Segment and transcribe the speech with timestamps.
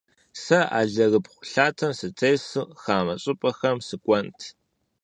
[0.43, 4.39] Сэ алэрыбгъу лъатэм сытесу хамэ щӏыпӏэхэм сыкӏуэнт.